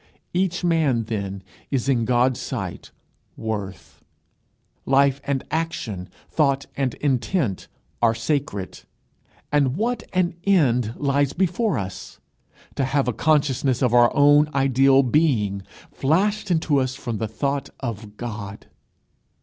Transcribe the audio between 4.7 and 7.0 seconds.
Life and action, thought and